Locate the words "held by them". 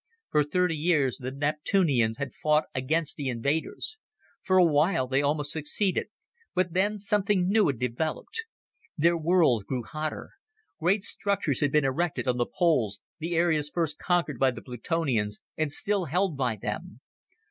16.05-17.01